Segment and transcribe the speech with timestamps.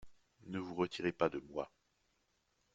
[0.47, 1.71] Ne vous retirez pas de moi.